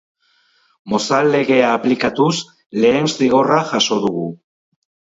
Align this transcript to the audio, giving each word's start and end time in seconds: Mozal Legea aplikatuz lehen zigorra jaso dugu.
Mozal 0.93 1.29
Legea 1.35 1.69
aplikatuz 1.75 2.31
lehen 2.81 3.13
zigorra 3.15 3.63
jaso 3.71 4.03
dugu. 4.11 4.29